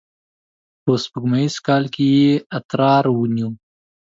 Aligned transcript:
په 0.83 0.91
سپوږمیز 1.03 1.53
کال 1.67 1.83
کې 1.93 2.05
یې 2.17 2.31
اترار 2.57 3.05
ونیو. 3.11 3.49